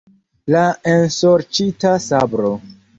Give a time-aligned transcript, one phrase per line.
[0.55, 0.63] La
[0.95, 2.59] ensorĉita sabro.